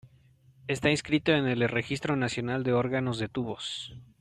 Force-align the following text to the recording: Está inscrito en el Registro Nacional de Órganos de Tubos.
Está 0.65 0.89
inscrito 0.89 1.31
en 1.31 1.45
el 1.45 1.69
Registro 1.69 2.15
Nacional 2.15 2.63
de 2.63 2.73
Órganos 2.73 3.19
de 3.19 3.29
Tubos. 3.29 3.93